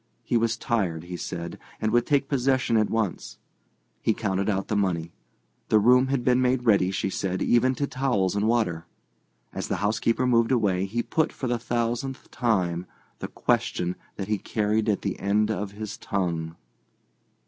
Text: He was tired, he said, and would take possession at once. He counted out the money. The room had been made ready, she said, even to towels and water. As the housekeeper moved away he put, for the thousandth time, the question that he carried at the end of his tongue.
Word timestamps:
He 0.23 0.35
was 0.35 0.57
tired, 0.57 1.03
he 1.03 1.15
said, 1.15 1.59
and 1.79 1.91
would 1.91 2.07
take 2.07 2.27
possession 2.27 2.75
at 2.75 2.89
once. 2.89 3.37
He 4.01 4.15
counted 4.15 4.49
out 4.49 4.67
the 4.67 4.75
money. 4.75 5.11
The 5.69 5.77
room 5.77 6.07
had 6.07 6.23
been 6.25 6.41
made 6.41 6.65
ready, 6.65 6.89
she 6.89 7.11
said, 7.11 7.39
even 7.43 7.75
to 7.75 7.85
towels 7.85 8.35
and 8.35 8.47
water. 8.47 8.87
As 9.53 9.67
the 9.67 9.75
housekeeper 9.85 10.25
moved 10.25 10.51
away 10.51 10.85
he 10.87 11.03
put, 11.03 11.31
for 11.31 11.45
the 11.45 11.59
thousandth 11.59 12.31
time, 12.31 12.87
the 13.19 13.27
question 13.27 13.95
that 14.15 14.27
he 14.27 14.39
carried 14.39 14.89
at 14.89 15.03
the 15.03 15.19
end 15.19 15.51
of 15.51 15.73
his 15.73 15.97
tongue. 15.99 16.55